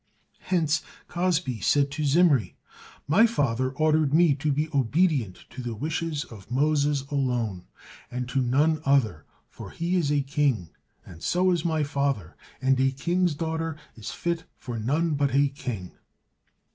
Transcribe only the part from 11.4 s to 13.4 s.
is my father, and a king's